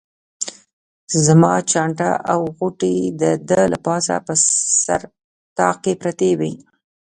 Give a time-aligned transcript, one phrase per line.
[1.25, 4.33] زما چانټه او غوټې د ده له پاسه په
[4.83, 5.01] سر
[5.57, 6.53] طاق کې پرتې وې.